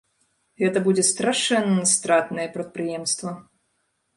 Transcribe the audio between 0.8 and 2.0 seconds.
будзе страшэнна